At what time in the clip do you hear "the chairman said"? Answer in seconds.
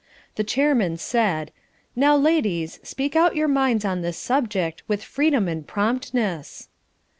0.33-1.51